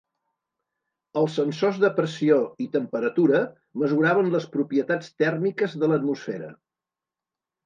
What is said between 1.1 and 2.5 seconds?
Els sensors de pressió